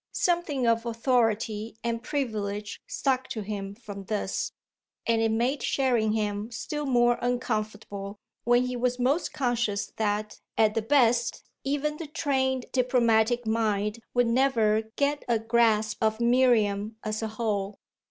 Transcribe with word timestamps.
Something 0.13 0.65
of 0.65 0.83
authority 0.87 1.77
and 1.83 2.01
privilege 2.01 2.81
stuck 2.87 3.27
to 3.27 3.41
him 3.41 3.75
from 3.75 4.05
this, 4.05 4.51
and 5.05 5.21
it 5.21 5.29
made 5.29 5.61
Sherringham 5.61 6.49
still 6.49 6.87
more 6.87 7.19
uncomfortable 7.21 8.17
when 8.43 8.63
he 8.65 8.75
was 8.75 8.97
most 8.97 9.31
conscious 9.31 9.93
that, 9.97 10.39
at 10.57 10.73
the 10.73 10.81
best, 10.81 11.43
even 11.63 11.97
the 11.97 12.07
trained 12.07 12.65
diplomatic 12.71 13.45
mind 13.45 13.99
would 14.15 14.25
never 14.25 14.89
get 14.95 15.23
a 15.27 15.37
grasp 15.37 16.01
of 16.03 16.19
Miriam 16.19 16.95
as 17.03 17.21
a 17.21 17.27
whole. 17.27 17.77